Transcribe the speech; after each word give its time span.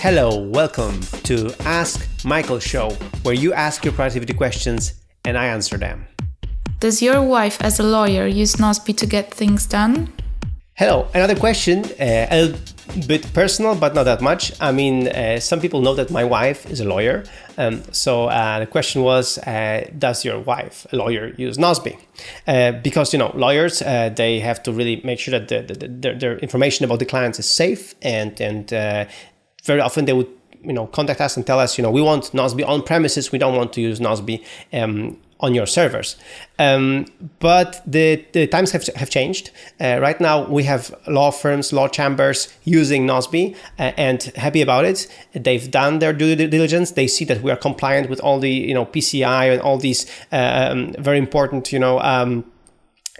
Hello, 0.00 0.38
welcome 0.38 1.00
to 1.24 1.52
Ask 1.64 2.08
Michael 2.24 2.60
Show, 2.60 2.90
where 3.24 3.34
you 3.34 3.52
ask 3.52 3.84
your 3.84 3.92
productivity 3.92 4.32
questions 4.32 4.94
and 5.24 5.36
I 5.36 5.46
answer 5.46 5.76
them. 5.76 6.06
Does 6.78 7.02
your 7.02 7.20
wife, 7.20 7.60
as 7.60 7.80
a 7.80 7.82
lawyer, 7.82 8.28
use 8.28 8.54
Nozbe 8.60 8.96
to 8.96 9.06
get 9.06 9.34
things 9.34 9.66
done? 9.66 10.12
Hello, 10.74 11.08
another 11.14 11.34
question, 11.34 11.84
uh, 11.98 12.28
a 12.30 12.54
bit 13.08 13.26
personal, 13.34 13.74
but 13.74 13.96
not 13.96 14.04
that 14.04 14.20
much. 14.20 14.52
I 14.60 14.70
mean, 14.70 15.08
uh, 15.08 15.40
some 15.40 15.60
people 15.60 15.80
know 15.80 15.96
that 15.96 16.12
my 16.12 16.22
wife 16.22 16.70
is 16.70 16.78
a 16.78 16.84
lawyer. 16.84 17.24
Um, 17.56 17.82
so 17.90 18.26
uh, 18.26 18.60
the 18.60 18.66
question 18.66 19.02
was, 19.02 19.38
uh, 19.38 19.90
does 19.98 20.24
your 20.24 20.38
wife, 20.38 20.86
a 20.92 20.96
lawyer, 20.96 21.34
use 21.36 21.58
Nozbe? 21.58 21.98
Uh, 22.46 22.70
because, 22.70 23.12
you 23.12 23.18
know, 23.18 23.32
lawyers, 23.34 23.82
uh, 23.82 24.10
they 24.14 24.38
have 24.38 24.62
to 24.62 24.72
really 24.72 25.00
make 25.02 25.18
sure 25.18 25.36
that 25.36 25.48
the, 25.48 25.74
the, 25.74 25.88
the, 25.88 26.14
their 26.14 26.38
information 26.38 26.84
about 26.84 27.00
the 27.00 27.04
clients 27.04 27.40
is 27.40 27.50
safe 27.50 27.96
and, 28.00 28.40
and 28.40 28.72
very 29.64 29.80
often 29.80 30.04
they 30.04 30.12
would 30.12 30.28
you 30.62 30.72
know 30.72 30.86
contact 30.86 31.20
us 31.20 31.36
and 31.36 31.46
tell 31.46 31.60
us 31.60 31.78
you 31.78 31.82
know 31.82 31.90
we 31.90 32.02
want 32.02 32.24
Nozbe 32.32 32.66
on 32.66 32.82
premises 32.82 33.30
we 33.30 33.38
don't 33.38 33.56
want 33.56 33.72
to 33.74 33.80
use 33.80 34.00
Nozbe 34.00 34.44
um, 34.72 35.16
on 35.40 35.54
your 35.54 35.66
servers. 35.66 36.16
Um, 36.58 37.06
but 37.38 37.80
the, 37.86 38.24
the 38.32 38.46
times 38.48 38.72
have, 38.72 38.86
have 38.96 39.10
changed. 39.10 39.50
Uh, 39.80 39.98
right 40.00 40.20
now 40.20 40.44
we 40.48 40.64
have 40.64 40.94
law 41.06 41.30
firms 41.30 41.72
law 41.72 41.88
chambers 41.88 42.52
using 42.64 43.06
Nozbe 43.06 43.54
uh, 43.78 43.92
and 43.96 44.22
happy 44.36 44.60
about 44.60 44.84
it. 44.84 45.06
They've 45.32 45.70
done 45.70 46.00
their 46.00 46.12
due 46.12 46.34
diligence. 46.34 46.92
They 46.92 47.06
see 47.06 47.24
that 47.26 47.42
we 47.42 47.50
are 47.50 47.56
compliant 47.56 48.10
with 48.10 48.20
all 48.20 48.40
the 48.40 48.50
you 48.50 48.74
know 48.74 48.86
PCI 48.86 49.52
and 49.52 49.62
all 49.62 49.78
these 49.78 50.06
uh, 50.32 50.70
um, 50.70 50.94
very 50.98 51.18
important 51.18 51.72
you 51.72 51.78
know 51.78 52.00
um, 52.00 52.44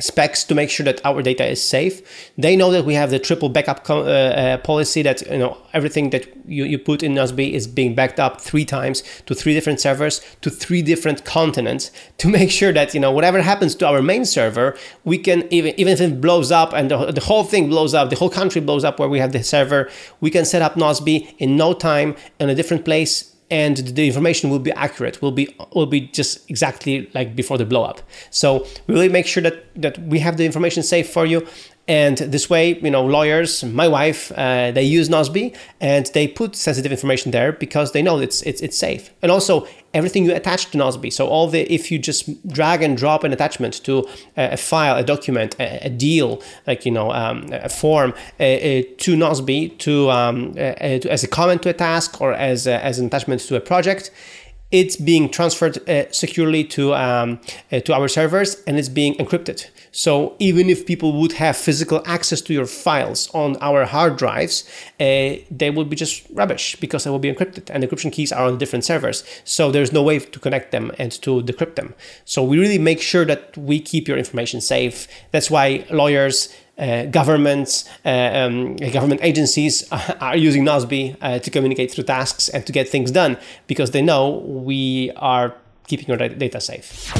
specs 0.00 0.44
to 0.44 0.54
make 0.54 0.70
sure 0.70 0.84
that 0.84 1.00
our 1.04 1.22
data 1.22 1.44
is 1.44 1.62
safe. 1.62 2.30
They 2.38 2.56
know 2.56 2.70
that 2.70 2.84
we 2.84 2.94
have 2.94 3.10
the 3.10 3.18
triple 3.18 3.48
backup 3.48 3.88
uh, 3.90 3.94
uh, 3.94 4.58
policy 4.58 5.02
that 5.02 5.22
you 5.22 5.38
know 5.38 5.58
everything 5.72 6.10
that 6.10 6.26
you, 6.46 6.64
you 6.64 6.78
put 6.78 7.02
in 7.02 7.14
Nozbe 7.14 7.52
is 7.52 7.66
being 7.66 7.94
backed 7.94 8.20
up 8.20 8.40
three 8.40 8.64
times 8.64 9.02
to 9.26 9.34
three 9.34 9.54
different 9.54 9.80
servers 9.80 10.20
to 10.42 10.50
three 10.50 10.82
different 10.82 11.24
continents 11.24 11.90
to 12.18 12.28
make 12.28 12.50
sure 12.50 12.72
that 12.72 12.94
you 12.94 13.00
know 13.00 13.10
whatever 13.10 13.42
happens 13.42 13.74
to 13.76 13.86
our 13.86 14.02
main 14.02 14.24
server, 14.24 14.76
we 15.04 15.18
can 15.18 15.52
even 15.52 15.74
even 15.78 15.92
if 15.92 16.00
it 16.00 16.20
blows 16.20 16.52
up 16.52 16.72
and 16.72 16.90
the, 16.90 17.12
the 17.12 17.20
whole 17.22 17.44
thing 17.44 17.68
blows 17.68 17.94
up, 17.94 18.10
the 18.10 18.16
whole 18.16 18.30
country 18.30 18.60
blows 18.60 18.84
up 18.84 18.98
where 18.98 19.08
we 19.08 19.18
have 19.18 19.32
the 19.32 19.42
server, 19.42 19.90
we 20.20 20.30
can 20.30 20.44
set 20.44 20.62
up 20.62 20.74
Nozbe 20.74 21.34
in 21.38 21.56
no 21.56 21.72
time 21.72 22.14
in 22.38 22.48
a 22.48 22.54
different 22.54 22.84
place 22.84 23.34
and 23.50 23.78
the 23.78 24.06
information 24.06 24.50
will 24.50 24.58
be 24.58 24.72
accurate 24.72 25.22
will 25.22 25.32
be 25.32 25.54
will 25.72 25.86
be 25.86 26.02
just 26.02 26.48
exactly 26.50 27.10
like 27.14 27.34
before 27.34 27.58
the 27.58 27.64
blow 27.64 27.82
up. 27.82 28.02
So 28.30 28.66
we 28.86 28.94
really 28.94 29.08
make 29.08 29.26
sure 29.26 29.42
that 29.42 29.64
that 29.76 29.98
we 29.98 30.18
have 30.18 30.36
the 30.36 30.44
information 30.44 30.82
safe 30.82 31.08
for 31.08 31.24
you 31.26 31.46
and 31.88 32.18
this 32.18 32.50
way, 32.50 32.78
you 32.78 32.90
know, 32.90 33.04
lawyers, 33.04 33.64
my 33.64 33.88
wife, 33.88 34.30
uh, 34.36 34.70
they 34.72 34.82
use 34.82 35.08
Nozbe 35.08 35.56
and 35.80 36.04
they 36.12 36.28
put 36.28 36.54
sensitive 36.54 36.92
information 36.92 37.30
there 37.30 37.50
because 37.50 37.92
they 37.92 38.02
know 38.02 38.18
it's, 38.18 38.42
it's, 38.42 38.60
it's 38.60 38.76
safe. 38.76 39.10
And 39.22 39.32
also 39.32 39.66
everything 39.94 40.26
you 40.26 40.34
attach 40.34 40.70
to 40.72 40.78
Nozbe. 40.78 41.10
So 41.10 41.26
all 41.28 41.48
the, 41.48 41.62
if 41.72 41.90
you 41.90 41.98
just 41.98 42.46
drag 42.46 42.82
and 42.82 42.94
drop 42.94 43.24
an 43.24 43.32
attachment 43.32 43.82
to 43.84 44.06
a, 44.36 44.50
a 44.52 44.56
file, 44.58 44.98
a 44.98 45.02
document, 45.02 45.56
a, 45.58 45.86
a, 45.86 45.88
deal, 45.88 46.42
like, 46.66 46.84
you 46.84 46.92
know, 46.92 47.10
um, 47.10 47.46
a 47.52 47.70
form 47.70 48.12
uh, 48.38 48.42
uh, 48.42 48.82
to 48.98 49.16
Nozbe 49.16 49.78
to, 49.78 50.10
um, 50.10 50.50
uh, 50.50 50.74
to, 50.74 51.08
as 51.10 51.24
a 51.24 51.28
comment 51.28 51.62
to 51.62 51.70
a 51.70 51.72
task 51.72 52.20
or 52.20 52.34
as, 52.34 52.66
a, 52.66 52.84
as 52.84 52.98
an 52.98 53.06
attachment 53.06 53.40
to 53.40 53.56
a 53.56 53.60
project, 53.60 54.10
it's 54.70 54.96
being 54.96 55.30
transferred 55.30 55.88
uh, 55.88 56.10
securely 56.12 56.62
to 56.62 56.94
um, 56.94 57.40
uh, 57.72 57.80
to 57.80 57.94
our 57.94 58.08
servers 58.08 58.62
and 58.66 58.78
it's 58.78 58.88
being 58.88 59.14
encrypted. 59.14 59.66
So 59.92 60.36
even 60.38 60.68
if 60.68 60.84
people 60.84 61.18
would 61.20 61.32
have 61.32 61.56
physical 61.56 62.02
access 62.04 62.40
to 62.42 62.52
your 62.52 62.66
files 62.66 63.30
on 63.34 63.56
our 63.60 63.86
hard 63.86 64.18
drives, 64.18 64.68
uh, 65.00 65.40
they 65.50 65.70
would 65.70 65.88
be 65.88 65.96
just 65.96 66.26
rubbish 66.32 66.76
because 66.76 67.04
they 67.04 67.10
will 67.10 67.18
be 67.18 67.32
encrypted 67.32 67.70
and 67.70 67.82
encryption 67.82 68.12
keys 68.12 68.30
are 68.30 68.46
on 68.46 68.58
different 68.58 68.84
servers. 68.84 69.24
So 69.44 69.70
there's 69.70 69.92
no 69.92 70.02
way 70.02 70.18
to 70.18 70.38
connect 70.38 70.70
them 70.70 70.92
and 70.98 71.10
to 71.22 71.42
decrypt 71.42 71.76
them. 71.76 71.94
So 72.26 72.42
we 72.42 72.58
really 72.58 72.78
make 72.78 73.00
sure 73.00 73.24
that 73.24 73.56
we 73.56 73.80
keep 73.80 74.06
your 74.06 74.18
information 74.18 74.60
safe. 74.60 75.08
That's 75.32 75.50
why 75.50 75.86
lawyers 75.90 76.54
uh, 76.78 77.06
governments, 77.06 77.88
uh, 78.04 78.30
um, 78.34 78.76
government 78.76 79.20
agencies 79.22 79.90
are 80.20 80.36
using 80.36 80.64
Nozbe 80.64 81.16
uh, 81.20 81.38
to 81.38 81.50
communicate 81.50 81.90
through 81.90 82.04
tasks 82.04 82.48
and 82.48 82.64
to 82.66 82.72
get 82.72 82.88
things 82.88 83.10
done 83.10 83.36
because 83.66 83.90
they 83.90 84.02
know 84.02 84.38
we 84.46 85.10
are 85.16 85.54
keeping 85.86 86.10
our 86.10 86.28
data 86.28 86.60
safe. 86.60 87.12